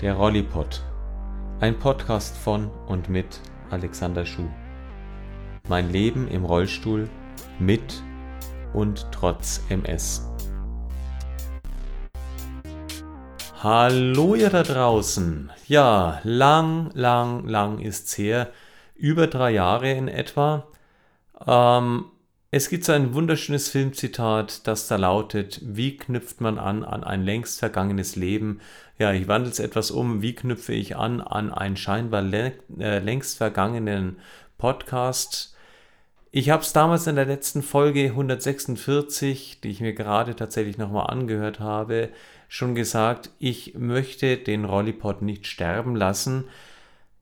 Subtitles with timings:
[0.00, 0.80] Der Rollipod.
[1.58, 4.48] Ein Podcast von und mit Alexander Schuh.
[5.68, 7.10] Mein Leben im Rollstuhl
[7.58, 8.00] mit
[8.72, 10.24] und trotz MS.
[13.60, 15.50] Hallo ihr da draußen.
[15.66, 18.52] Ja, lang, lang, lang ist's her.
[18.94, 20.68] Über drei Jahre in etwa.
[21.44, 22.04] Ähm,
[22.50, 27.22] es gibt so ein wunderschönes Filmzitat, das da lautet, wie knüpft man an an ein
[27.22, 28.60] längst vergangenes Leben?
[28.98, 33.36] Ja, ich wandle es etwas um, wie knüpfe ich an an einen scheinbar äh, längst
[33.36, 34.16] vergangenen
[34.56, 35.54] Podcast?
[36.30, 41.08] Ich habe es damals in der letzten Folge 146, die ich mir gerade tatsächlich nochmal
[41.10, 42.10] angehört habe,
[42.48, 46.44] schon gesagt, ich möchte den Rollipod nicht sterben lassen.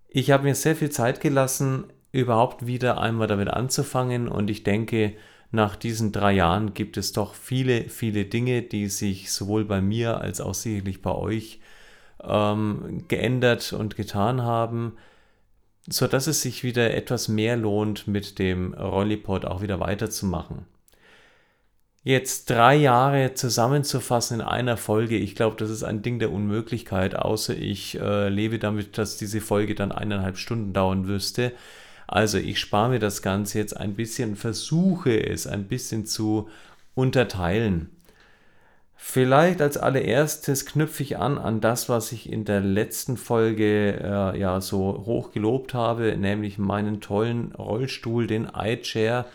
[0.08, 1.84] Ich habe mir sehr viel Zeit gelassen,
[2.16, 4.28] überhaupt wieder einmal damit anzufangen.
[4.28, 5.14] Und ich denke,
[5.50, 10.20] nach diesen drei Jahren gibt es doch viele, viele Dinge, die sich sowohl bei mir
[10.20, 11.60] als auch sicherlich bei euch
[12.22, 14.96] ähm, geändert und getan haben,
[15.88, 20.66] sodass es sich wieder etwas mehr lohnt, mit dem Rollipod auch wieder weiterzumachen.
[22.02, 27.16] Jetzt drei Jahre zusammenzufassen in einer Folge, ich glaube, das ist ein Ding der Unmöglichkeit,
[27.16, 31.52] außer ich äh, lebe damit, dass diese Folge dann eineinhalb Stunden dauern müsste.
[32.06, 36.48] Also ich spare mir das Ganze jetzt ein bisschen, versuche es ein bisschen zu
[36.94, 37.90] unterteilen.
[38.98, 44.38] Vielleicht als allererstes knüpfe ich an an das, was ich in der letzten Folge äh,
[44.38, 49.26] ja so hoch gelobt habe, nämlich meinen tollen Rollstuhl, den iChair,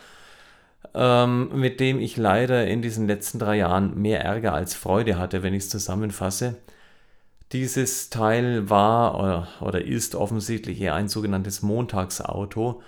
[0.94, 5.42] ähm, mit dem ich leider in diesen letzten drei Jahren mehr Ärger als Freude hatte,
[5.42, 6.56] wenn ich es zusammenfasse.
[7.52, 12.82] Dieses Teil war oder, ist offensichtlich eher ein sogenanntes Montagsauto.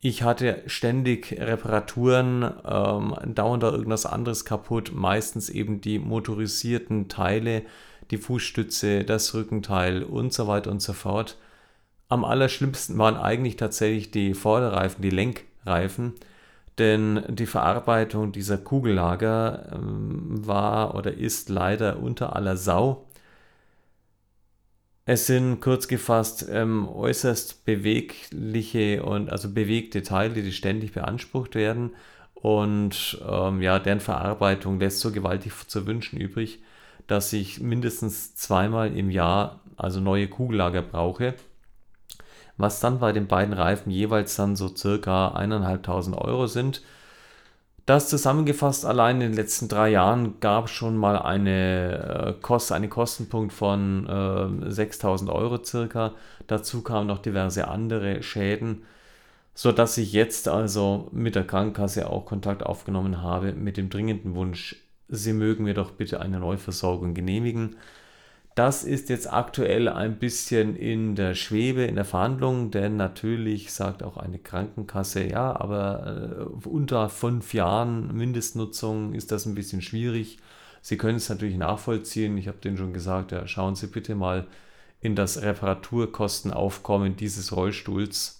[0.00, 7.62] Ich hatte ständig Reparaturen, ähm, dauernd da irgendwas anderes kaputt, meistens eben die motorisierten Teile,
[8.10, 11.38] die Fußstütze, das Rückenteil und so weiter und so fort.
[12.08, 16.14] Am allerschlimmsten waren eigentlich tatsächlich die Vorderreifen, die Lenkreifen,
[16.78, 23.06] denn die Verarbeitung dieser Kugellager ähm, war oder ist leider unter aller Sau.
[25.12, 31.96] Es sind kurz gefasst ähm, äußerst bewegliche und also bewegte Teile, die ständig beansprucht werden.
[32.34, 36.62] Und ähm, ja, deren Verarbeitung lässt so gewaltig zu wünschen übrig,
[37.08, 41.34] dass ich mindestens zweimal im Jahr also neue Kugellager brauche.
[42.56, 46.82] Was dann bei den beiden Reifen jeweils dann so circa 1.500 Euro sind.
[47.86, 52.90] Das zusammengefasst allein in den letzten drei Jahren gab schon mal eine, äh, Kost, einen
[52.90, 56.12] Kostenpunkt von äh, 6000 Euro circa.
[56.46, 58.82] Dazu kamen noch diverse andere Schäden,
[59.54, 64.76] sodass ich jetzt also mit der Krankenkasse auch Kontakt aufgenommen habe mit dem dringenden Wunsch,
[65.08, 67.76] sie mögen mir doch bitte eine Neuversorgung genehmigen.
[68.60, 74.02] Das ist jetzt aktuell ein bisschen in der Schwebe, in der Verhandlung, denn natürlich sagt
[74.02, 80.40] auch eine Krankenkasse, ja, aber äh, unter fünf Jahren Mindestnutzung ist das ein bisschen schwierig.
[80.82, 82.36] Sie können es natürlich nachvollziehen.
[82.36, 84.46] Ich habe denen schon gesagt, ja, schauen Sie bitte mal
[85.00, 88.39] in das Reparaturkostenaufkommen dieses Rollstuhls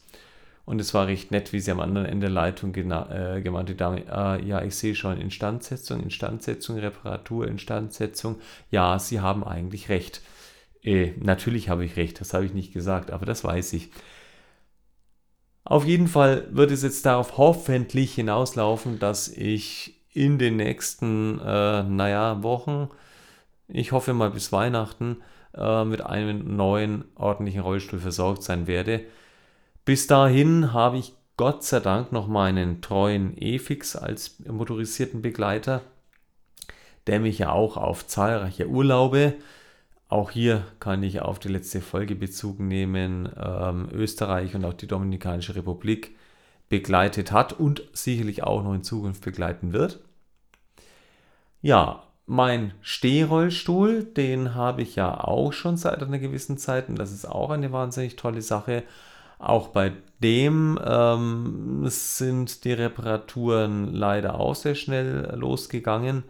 [0.70, 3.76] und es war recht nett, wie sie am anderen Ende der Leitung äh, gemeint die
[3.76, 8.36] Dame, äh, ja, ich sehe schon Instandsetzung, Instandsetzung, Reparatur, Instandsetzung.
[8.70, 10.22] Ja, Sie haben eigentlich recht.
[10.84, 13.90] Äh, natürlich habe ich recht, das habe ich nicht gesagt, aber das weiß ich.
[15.64, 21.82] Auf jeden Fall wird es jetzt darauf hoffentlich hinauslaufen, dass ich in den nächsten, äh,
[21.82, 22.90] naja, Wochen,
[23.66, 25.16] ich hoffe mal bis Weihnachten,
[25.52, 29.00] äh, mit einem neuen ordentlichen Rollstuhl versorgt sein werde.
[29.84, 35.82] Bis dahin habe ich Gott sei Dank noch meinen treuen E-Fix als motorisierten Begleiter,
[37.06, 39.34] der mich ja auch auf zahlreiche Urlaube,
[40.10, 44.88] auch hier kann ich auf die letzte Folge Bezug nehmen, ähm, Österreich und auch die
[44.88, 46.16] Dominikanische Republik
[46.68, 50.00] begleitet hat und sicherlich auch noch in Zukunft begleiten wird.
[51.62, 57.12] Ja, mein Stehrollstuhl, den habe ich ja auch schon seit einer gewissen Zeit und das
[57.12, 58.82] ist auch eine wahnsinnig tolle Sache.
[59.40, 59.92] Auch bei
[60.22, 66.24] dem ähm, sind die Reparaturen leider auch sehr schnell losgegangen.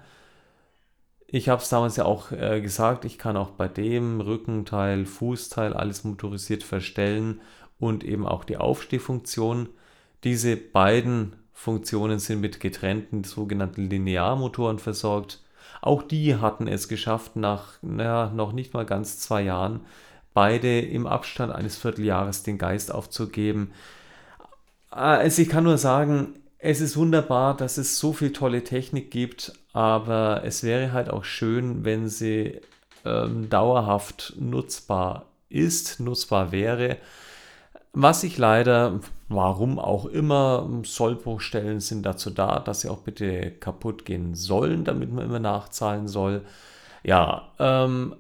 [1.27, 5.75] Ich habe es damals ja auch äh, gesagt, ich kann auch bei dem Rückenteil, Fußteil
[5.75, 7.41] alles motorisiert verstellen
[7.81, 9.69] und eben auch die Aufstehfunktion.
[10.23, 15.43] Diese beiden Funktionen sind mit getrennten sogenannten Linearmotoren versorgt.
[15.83, 19.81] Auch die hatten es geschafft, nach naja, noch nicht mal ganz zwei Jahren
[20.35, 23.73] beide im Abstand eines Vierteljahres den Geist aufzugeben.
[24.91, 29.53] Also ich kann nur sagen, es ist wunderbar, dass es so viel tolle Technik gibt,
[29.73, 32.61] aber es wäre halt auch schön, wenn sie
[33.05, 36.99] ähm, dauerhaft nutzbar ist, nutzbar wäre.
[37.93, 44.05] Was ich leider, warum auch immer, Sollbruchstellen sind dazu da, dass sie auch bitte kaputt
[44.05, 46.43] gehen sollen, damit man immer nachzahlen soll.
[47.03, 48.15] Ja, ähm,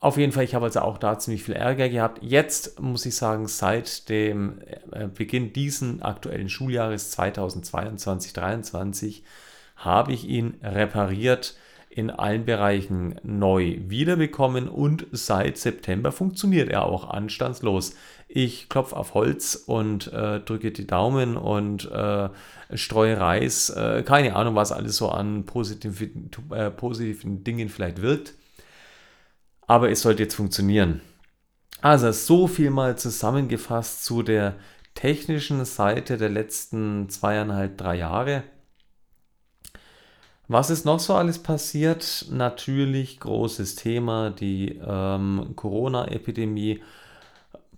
[0.00, 2.22] auf jeden Fall, ich habe also auch da ziemlich viel Ärger gehabt.
[2.22, 4.60] Jetzt muss ich sagen, seit dem
[4.92, 9.22] äh, Beginn diesen aktuellen Schuljahres 2022-2023
[9.76, 11.56] habe ich ihn repariert
[11.90, 17.96] in allen Bereichen neu wiederbekommen und seit September funktioniert er auch anstandslos.
[18.28, 22.28] Ich klopfe auf Holz und äh, drücke die Daumen und äh,
[22.74, 23.70] streue Reis.
[23.70, 28.34] Äh, keine Ahnung, was alles so an positiven, äh, positiven Dingen vielleicht wirkt.
[29.68, 31.02] Aber es sollte jetzt funktionieren.
[31.80, 34.56] Also so viel mal zusammengefasst zu der
[34.94, 38.42] technischen Seite der letzten zweieinhalb, drei Jahre.
[40.48, 42.26] Was ist noch so alles passiert?
[42.30, 46.82] Natürlich großes Thema, die ähm, Corona-Epidemie,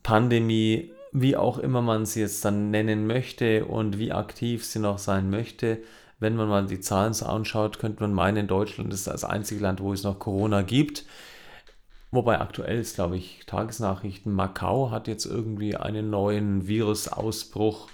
[0.04, 4.98] Pandemie, wie auch immer man sie jetzt dann nennen möchte und wie aktiv sie noch
[4.98, 5.78] sein möchte.
[6.20, 9.80] Wenn man mal die Zahlen so anschaut, könnte man meinen, Deutschland ist das einzige Land,
[9.80, 11.04] wo es noch Corona gibt.
[12.12, 17.88] Wobei aktuell ist, glaube ich, Tagesnachrichten, Macau hat jetzt irgendwie einen neuen Virusausbruch.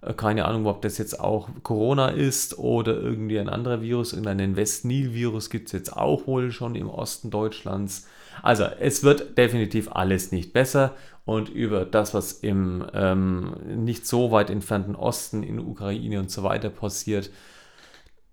[0.00, 4.56] Äh, keine Ahnung, ob das jetzt auch Corona ist oder irgendwie ein anderer Virus, irgendeinen
[4.56, 8.06] West-Nil-Virus gibt es jetzt auch wohl schon im Osten Deutschlands.
[8.42, 10.94] Also es wird definitiv alles nicht besser.
[11.24, 13.52] Und über das, was im ähm,
[13.84, 17.30] nicht so weit entfernten Osten in Ukraine und so weiter passiert,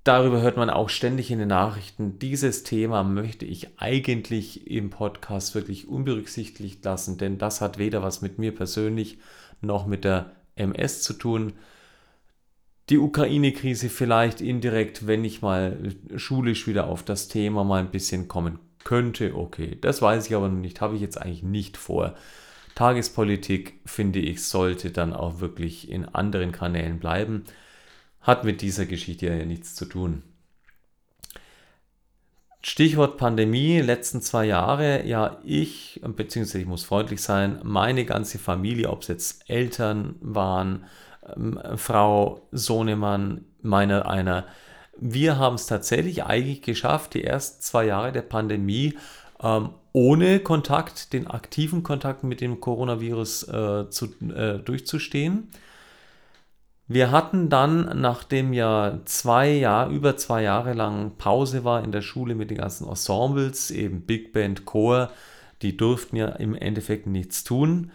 [0.06, 2.20] darüber hört man auch ständig in den Nachrichten.
[2.20, 8.22] Dieses Thema möchte ich eigentlich im Podcast wirklich unberücksichtigt lassen, denn das hat weder was
[8.22, 9.18] mit mir persönlich
[9.62, 11.54] noch mit der MS zu tun.
[12.90, 18.28] Die Ukraine-Krise vielleicht indirekt, wenn ich mal schulisch wieder auf das Thema mal ein bisschen
[18.28, 19.36] kommen könnte.
[19.36, 22.14] Okay, das weiß ich aber noch nicht, habe ich jetzt eigentlich nicht vor.
[22.76, 27.46] Tagespolitik, finde ich, sollte dann auch wirklich in anderen Kanälen bleiben.
[28.26, 30.24] Hat mit dieser Geschichte ja nichts zu tun.
[32.64, 38.90] Stichwort Pandemie, letzten zwei Jahre, ja, ich, beziehungsweise ich muss freundlich sein, meine ganze Familie,
[38.90, 40.86] ob es jetzt Eltern waren,
[41.36, 44.48] ähm, Frau Sohnemann, meiner einer,
[44.98, 48.98] wir haben es tatsächlich eigentlich geschafft, die ersten zwei Jahre der Pandemie
[49.44, 55.52] ähm, ohne Kontakt, den aktiven Kontakt mit dem Coronavirus äh, zu, äh, durchzustehen.
[56.88, 62.04] Wir hatten dann, nachdem ja zwei Jahre, über zwei Jahre lang Pause war in der
[62.04, 65.10] Schule mit den ganzen Ensembles, eben Big Band, Chor,
[65.64, 67.92] die durften ja im Endeffekt nichts tun.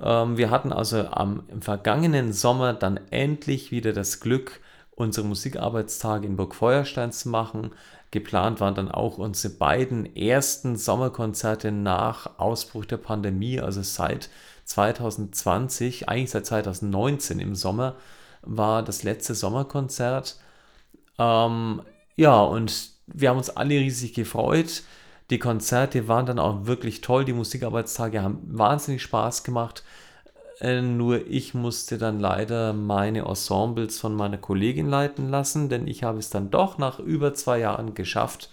[0.00, 4.60] Ähm, wir hatten also am, im vergangenen Sommer dann endlich wieder das Glück,
[4.94, 7.72] unsere Musikarbeitstage in Burg Feuerstein zu machen.
[8.12, 14.30] Geplant waren dann auch unsere beiden ersten Sommerkonzerte nach Ausbruch der Pandemie, also seit
[14.64, 17.96] 2020, eigentlich seit 2019 im Sommer
[18.48, 20.40] war das letzte Sommerkonzert.
[21.18, 21.82] Ähm,
[22.16, 24.82] ja, und wir haben uns alle riesig gefreut.
[25.30, 27.24] Die Konzerte waren dann auch wirklich toll.
[27.24, 29.84] Die Musikarbeitstage haben wahnsinnig Spaß gemacht.
[30.60, 36.02] Äh, nur ich musste dann leider meine Ensembles von meiner Kollegin leiten lassen, denn ich
[36.02, 38.50] habe es dann doch nach über zwei Jahren geschafft,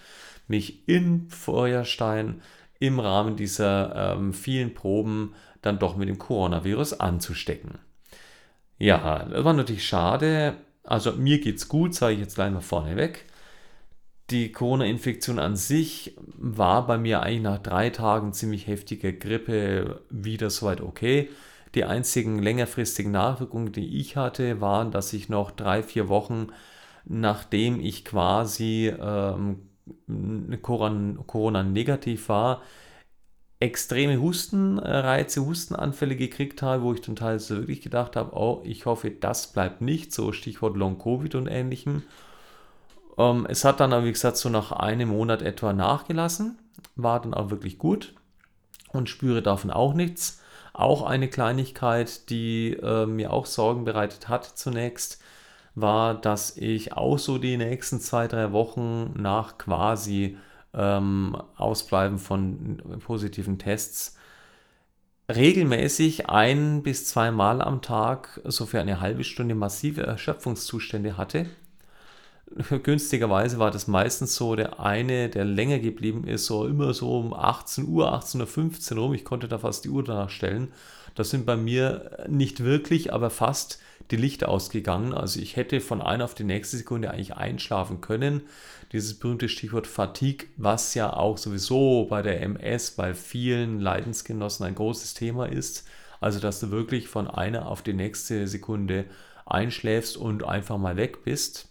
[0.48, 2.42] mich in Feuerstein
[2.80, 7.80] im Rahmen dieser ähm, vielen Proben dann doch mit dem Coronavirus anzustecken.
[8.78, 10.56] Ja, das war natürlich schade.
[10.84, 13.26] Also mir geht's gut, sage ich jetzt gleich mal vorneweg.
[14.32, 20.50] Die Corona-Infektion an sich war bei mir eigentlich nach drei Tagen ziemlich heftiger Grippe wieder
[20.50, 21.30] soweit okay.
[21.76, 26.48] Die einzigen längerfristigen Nachwirkungen, die ich hatte, waren, dass ich noch drei, vier Wochen
[27.06, 29.70] nachdem ich quasi ähm,
[30.62, 32.62] Corona-negativ war,
[33.60, 38.86] extreme Hustenreize, Hustenanfälle gekriegt habe, wo ich zum Teil so wirklich gedacht habe, oh, ich
[38.86, 42.04] hoffe, das bleibt nicht, so Stichwort Long-Covid und ähnlichem.
[43.18, 46.58] Ähm, es hat dann aber, wie gesagt, so nach einem Monat etwa nachgelassen,
[46.96, 48.14] war dann auch wirklich gut
[48.92, 50.42] und spüre davon auch nichts.
[50.74, 55.22] Auch eine Kleinigkeit, die äh, mir auch Sorgen bereitet hat zunächst,
[55.74, 60.38] war, dass ich auch so die nächsten zwei, drei Wochen nach quasi
[60.76, 64.18] ähm, Ausbleiben von positiven Tests
[65.34, 71.48] regelmäßig ein bis zweimal am Tag so für eine halbe Stunde massive Erschöpfungszustände hatte.
[72.84, 77.34] Günstigerweise war das meistens so der eine, der länger geblieben ist, so immer so um
[77.34, 79.14] 18 Uhr, 18.15 Uhr rum.
[79.16, 80.72] Ich konnte da fast die Uhr danach stellen.
[81.16, 83.80] Das sind bei mir nicht wirklich, aber fast
[84.12, 85.14] die Lichter ausgegangen.
[85.14, 88.42] Also ich hätte von einer auf die nächste Sekunde eigentlich einschlafen können.
[88.92, 94.76] Dieses berühmte Stichwort Fatigue, was ja auch sowieso bei der MS bei vielen Leidensgenossen ein
[94.76, 95.86] großes Thema ist.
[96.20, 99.06] Also dass du wirklich von einer auf die nächste Sekunde
[99.46, 101.70] einschläfst und einfach mal weg bist.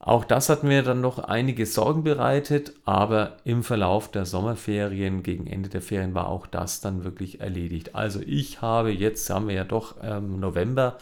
[0.00, 5.46] Auch das hat mir dann noch einige Sorgen bereitet, aber im Verlauf der Sommerferien, gegen
[5.46, 7.94] Ende der Ferien, war auch das dann wirklich erledigt.
[7.94, 10.98] Also ich habe jetzt, haben wir ja doch ähm, November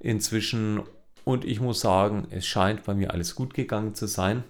[0.00, 0.82] inzwischen
[1.24, 4.44] und ich muss sagen, es scheint bei mir alles gut gegangen zu sein.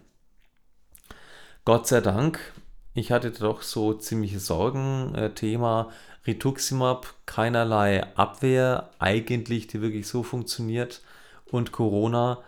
[1.64, 2.40] Gott sei Dank,
[2.94, 5.14] ich hatte doch so ziemliche Sorgen.
[5.14, 5.90] Äh, Thema
[6.26, 11.02] Rituximab, keinerlei Abwehr eigentlich, die wirklich so funktioniert.
[11.46, 12.38] Und Corona,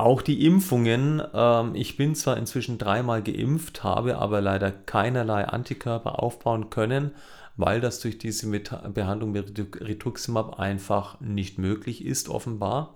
[0.00, 1.22] auch die Impfungen.
[1.32, 7.12] Ähm, ich bin zwar inzwischen dreimal geimpft, habe aber leider keinerlei Antikörper aufbauen können,
[7.56, 12.94] weil das durch diese Behandlung mit Rituximab einfach nicht möglich ist, offenbar.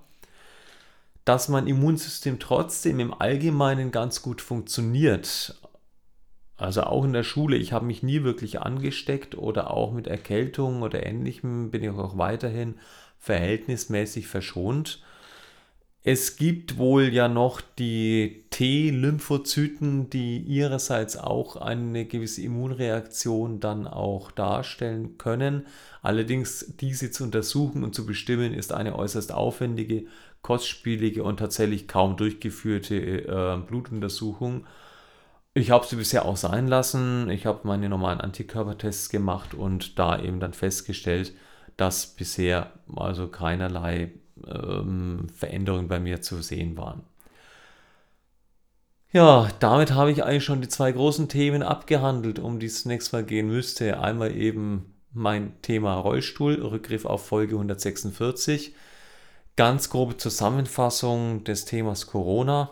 [1.25, 5.57] Dass mein Immunsystem trotzdem im Allgemeinen ganz gut funktioniert.
[6.57, 10.83] Also auch in der Schule, ich habe mich nie wirklich angesteckt oder auch mit Erkältung
[10.83, 12.77] oder ähnlichem bin ich auch weiterhin
[13.19, 15.03] verhältnismäßig verschont.
[16.05, 24.33] Es gibt wohl ja noch die T-Lymphozyten, die ihrerseits auch eine gewisse Immunreaktion dann auch
[24.33, 25.65] darstellen können.
[26.03, 30.07] Allerdings diese zu untersuchen und zu bestimmen, ist eine äußerst aufwendige,
[30.43, 34.67] kostspielige und tatsächlich kaum durchgeführte äh, Blutuntersuchung.
[35.55, 37.31] Ich habe sie bisher auch sein lassen.
[37.31, 41.33] Ich habe meine normalen Antikörpertests gemacht und da eben dann festgestellt,
[41.77, 44.11] dass bisher also keinerlei
[44.49, 47.03] ähm, Veränderungen bei mir zu sehen waren.
[49.13, 53.13] Ja, damit habe ich eigentlich schon die zwei großen Themen abgehandelt, um die es nächstes
[53.13, 54.01] Mal gehen müsste.
[54.01, 58.75] Einmal eben mein Thema Rollstuhl, Rückgriff auf Folge 146.
[59.57, 62.71] Ganz grobe Zusammenfassung des Themas Corona.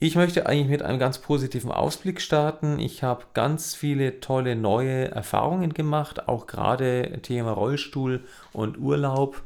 [0.00, 2.80] Ich möchte eigentlich mit einem ganz positiven Ausblick starten.
[2.80, 9.40] Ich habe ganz viele tolle neue Erfahrungen gemacht, auch gerade Thema Rollstuhl und Urlaub.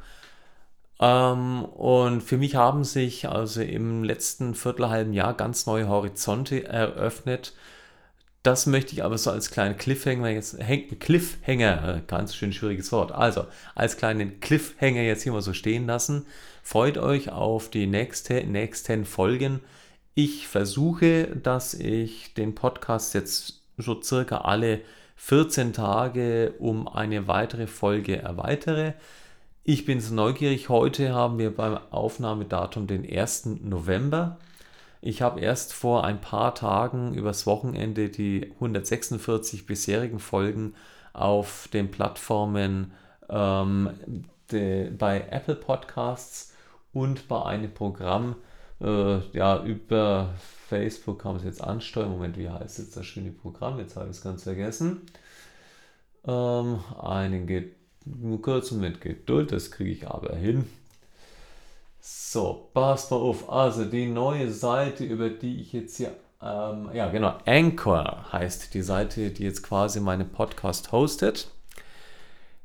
[1.00, 7.54] Ähm, und für mich haben sich also im letzten viertelhalben Jahr ganz neue Horizonte eröffnet.
[8.42, 10.56] Das möchte ich aber so als kleinen Cliffhanger jetzt,
[11.00, 13.10] Cliffhanger, ganz schön schwieriges Wort.
[13.10, 16.26] Also, als kleinen Cliffhanger jetzt hier mal so stehen lassen.
[16.62, 19.60] Freut euch auf die nächste, nächsten Folgen.
[20.14, 24.80] Ich versuche, dass ich den Podcast jetzt so circa alle
[25.16, 28.94] 14 Tage um eine weitere Folge erweitere.
[29.68, 30.68] Ich bin so neugierig.
[30.68, 33.46] Heute haben wir beim Aufnahmedatum den 1.
[33.64, 34.38] November.
[35.00, 40.74] Ich habe erst vor ein paar Tagen übers Wochenende die 146 bisherigen Folgen
[41.12, 42.92] auf den Plattformen
[43.28, 43.90] ähm,
[44.52, 46.54] de, bei Apple Podcasts
[46.92, 48.36] und bei einem Programm
[48.80, 50.32] äh, ja, über
[50.68, 52.12] Facebook kann man es jetzt ansteuern.
[52.12, 53.80] Moment, wie heißt jetzt das schöne Programm?
[53.80, 55.00] Jetzt habe ich es ganz vergessen.
[56.24, 57.75] Ähm, einen geht
[58.06, 60.64] nur kurz mit Geduld, das kriege ich aber hin.
[62.00, 63.50] So, pass mal auf.
[63.50, 68.82] Also die neue Seite, über die ich jetzt hier, ähm, ja genau, Anchor heißt die
[68.82, 71.48] Seite, die jetzt quasi meinen Podcast hostet.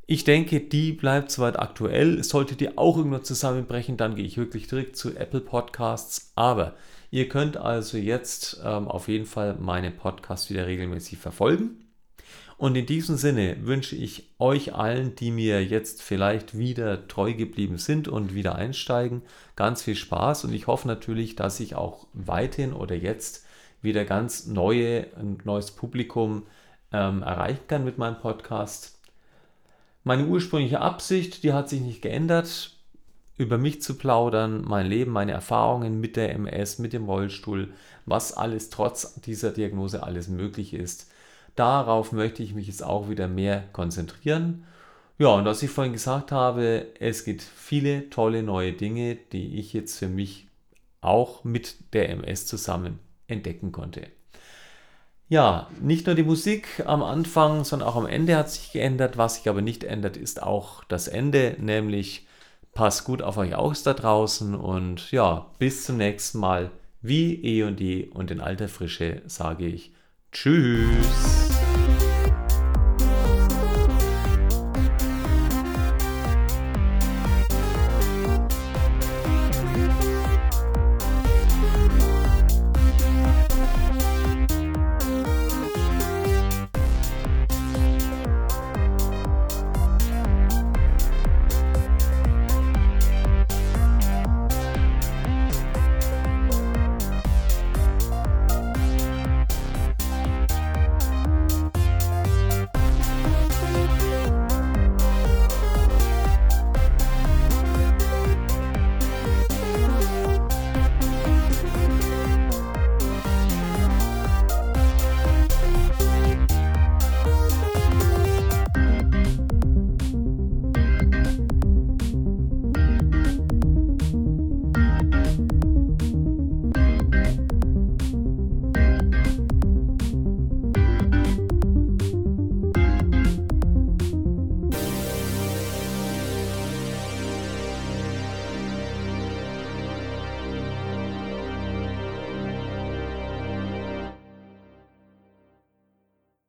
[0.05, 2.23] Ich denke, die bleibt soweit aktuell.
[2.23, 6.33] Sollte die auch irgendwo zusammenbrechen, dann gehe ich wirklich direkt zu Apple Podcasts.
[6.35, 6.73] Aber
[7.09, 11.90] ihr könnt also jetzt ähm, auf jeden Fall meine Podcasts wieder regelmäßig verfolgen.
[12.61, 17.79] Und in diesem Sinne wünsche ich euch allen, die mir jetzt vielleicht wieder treu geblieben
[17.79, 19.23] sind und wieder einsteigen,
[19.55, 20.45] ganz viel Spaß.
[20.45, 23.47] Und ich hoffe natürlich, dass ich auch weiterhin oder jetzt
[23.81, 26.43] wieder ganz neue, ein neues Publikum
[26.93, 28.99] ähm, erreichen kann mit meinem Podcast.
[30.03, 32.75] Meine ursprüngliche Absicht, die hat sich nicht geändert,
[33.37, 37.73] über mich zu plaudern, mein Leben, meine Erfahrungen mit der MS, mit dem Rollstuhl,
[38.05, 41.10] was alles trotz dieser Diagnose alles möglich ist.
[41.55, 44.65] Darauf möchte ich mich jetzt auch wieder mehr konzentrieren.
[45.17, 49.73] Ja, und was ich vorhin gesagt habe, es gibt viele tolle neue Dinge, die ich
[49.73, 50.47] jetzt für mich
[51.01, 54.07] auch mit der MS zusammen entdecken konnte.
[55.29, 59.17] Ja, nicht nur die Musik am Anfang, sondern auch am Ende hat sich geändert.
[59.17, 62.27] Was sich aber nicht ändert, ist auch das Ende, nämlich
[62.73, 66.71] passt gut auf euch aus da draußen und ja, bis zum nächsten Mal.
[67.01, 69.93] Wie eh und je und in alter Frische sage ich
[70.31, 71.40] Tschüss.